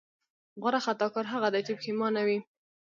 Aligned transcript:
غوره 0.61 0.79
خطاکار 0.85 1.25
هغه 1.33 1.47
دی 1.53 1.61
چې 1.67 1.73
پښېمانه 1.79 2.21
وي. 2.27 2.37